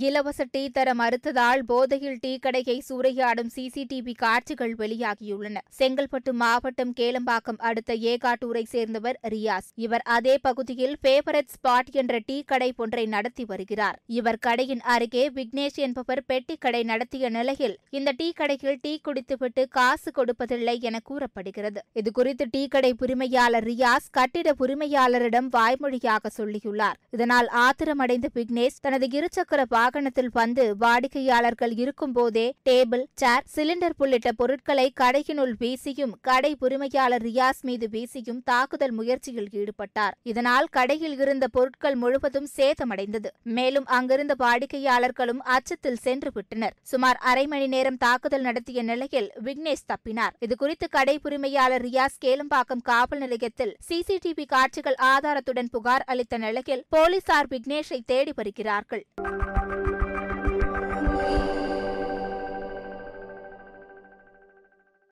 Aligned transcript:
இலவச 0.00 0.44
டீ 0.50 0.68
தர 0.68 0.94
மறுத்ததால் 0.94 1.62
போதையில் 1.66 2.16
டீ 2.20 2.38
கடையை 2.38 2.82
சூறையாடும் 2.88 3.50
சிசிடிவி 3.56 4.14
காட்சிகள் 4.16 4.74
வெளியாகியுள்ளன. 4.74 5.56
செங்கல்பட்டு 5.78 6.32
மாவட்டம் 6.32 6.92
கேளம்பாக்கம் 7.00 7.58
அடுத்த 7.58 7.94
ஏகாட்டூரை 7.94 8.62
சேர்ந்தவர் 8.64 9.18
ரியாஸ். 9.28 9.68
இவர் 9.74 10.04
அதே 10.16 10.38
பகுதியில் 10.38 10.96
பேவரட் 11.02 11.52
ஸ்பாட் 11.54 11.90
என்ற 11.90 12.20
டீ 12.26 12.42
கடை 12.42 12.72
ஒன்றை 12.76 13.06
நடத்தி 13.06 13.44
வருகிறார். 13.44 13.98
இவர் 14.06 14.38
கடையின் 14.38 14.80
அருகே 14.80 15.30
விக்னேஷ் 15.30 15.78
என்பவர் 15.86 16.22
பெட்டி 16.26 16.56
கடை 16.56 16.82
நடத்திய 16.82 17.28
நிலையில் 17.28 17.78
இந்த 17.90 18.12
டீ 18.16 18.32
கடையில் 18.32 18.78
டீ 18.80 19.00
குடித்துவிட்டு 19.00 19.68
காசு 19.68 20.12
கொடுப்பதில்லை 20.16 20.80
என 20.80 21.00
கூறப்படுகிறது. 21.00 21.82
இதுகுறித்து 21.94 22.46
டீ 22.50 22.68
கடை 22.68 22.94
உரிமையாளர் 22.98 23.64
ரியாஸ் 23.64 24.10
கட்டிட 24.10 24.54
உரிமையாளரிடம் 24.58 25.50
வாய்மொழியாக 25.58 26.30
சொல்லியுள்ளார். 26.38 27.00
இதனால் 27.10 27.50
ஆத்திரமடைந்த 27.66 28.26
விக்னேஷ் 28.34 28.80
தனது 28.80 29.06
இருசக்கர 29.06 29.64
வாகனத்தில் 29.86 30.30
வந்து 30.32 30.62
வாடிக்கையாளர்கள் 30.82 31.72
இருக்கும்போதே 31.82 32.44
டேபிள் 32.68 33.02
சேர் 33.20 33.44
சிலிண்டர் 33.54 33.94
உள்ளிட்ட 34.02 34.32
பொருட்களை 34.40 34.86
கடையினுள் 35.00 35.52
வீசியும் 35.62 36.14
கடை 36.28 36.50
உரிமையாளர் 36.64 37.24
ரியாஸ் 37.26 37.60
மீது 37.68 37.86
வீசியும் 37.92 38.40
தாக்குதல் 38.44 38.94
முயற்சியில் 38.98 39.50
ஈடுபட்டார். 39.60 40.14
இதனால் 40.30 40.66
கடையில் 40.76 41.16
இருந்த 41.18 41.46
பொருட்கள் 41.56 41.94
முழுவதும் 41.94 42.48
சேதமடைந்தது. 42.56 43.30
மேலும் 43.58 43.86
அங்கிருந்த 43.98 44.36
வாடிக்கையாளர்களும் 44.44 45.42
அச்சத்தில் 45.56 46.00
சென்று 46.06 46.32
விட்டனர். 46.34 46.74
சுமார் 46.92 47.20
அரை 47.32 47.46
மணி 47.46 47.68
நேரம் 47.74 48.00
தாக்குதல் 48.06 48.46
நடத்திய 48.48 48.82
நிலையில் 48.82 49.30
விக்னேஷ் 49.44 49.86
தப்பினார். 49.92 50.36
இதுகுறித்து 50.46 50.88
கடை 50.90 51.16
உரிமையாளர் 51.22 51.86
ரியாஸ் 51.88 52.20
கேளம்பாக்கம் 52.24 52.84
காவல் 52.90 53.22
நிலையத்தில் 53.26 53.76
சிசிடிவி 53.90 54.46
காட்சிகள் 54.56 55.00
ஆதாரத்துடன் 55.14 55.72
புகார் 55.76 56.06
அளித்த 56.06 56.42
நிலையில் 56.46 56.84
போலீசார் 56.88 57.50
விக்னேஷை 57.54 58.00
தேடி 58.06 58.34
வருகிறார்கள். 58.36 59.04